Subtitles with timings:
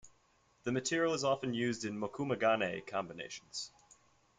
[0.63, 3.69] The material is often used in mokume-gane combinations.